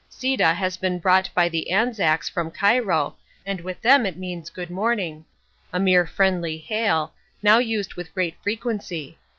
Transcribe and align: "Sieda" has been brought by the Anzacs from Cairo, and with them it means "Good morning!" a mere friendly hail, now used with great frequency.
"Sieda" 0.09 0.55
has 0.55 0.77
been 0.77 0.97
brought 0.97 1.29
by 1.35 1.47
the 1.47 1.69
Anzacs 1.69 2.27
from 2.27 2.49
Cairo, 2.49 3.17
and 3.45 3.61
with 3.61 3.79
them 3.83 4.07
it 4.07 4.17
means 4.17 4.49
"Good 4.49 4.71
morning!" 4.71 5.25
a 5.71 5.79
mere 5.79 6.07
friendly 6.07 6.57
hail, 6.57 7.13
now 7.43 7.59
used 7.59 7.93
with 7.93 8.11
great 8.15 8.33
frequency. 8.41 9.19